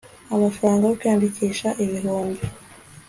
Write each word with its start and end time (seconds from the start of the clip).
amafaranga 0.35 0.83
yo 0.85 0.95
kwiyandikisha 0.99 1.67
ibihumbi 1.83 2.41